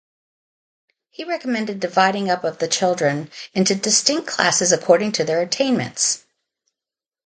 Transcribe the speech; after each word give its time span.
He 1.11 1.25
recommended 1.25 1.79
dividing 1.79 2.27
up 2.31 2.43
of 2.43 2.57
the 2.57 2.67
children 2.67 3.29
into 3.53 3.75
distinct 3.75 4.25
classes 4.25 4.71
according 4.71 5.11
to 5.11 5.23
their 5.23 5.41
attainments. 5.43 6.25